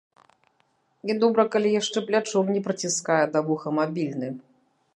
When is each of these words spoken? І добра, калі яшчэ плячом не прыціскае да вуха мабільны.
І 1.13 1.15
добра, 1.23 1.45
калі 1.55 1.69
яшчэ 1.81 2.03
плячом 2.07 2.49
не 2.55 2.61
прыціскае 2.69 3.21
да 3.35 3.39
вуха 3.51 3.69
мабільны. 3.81 4.29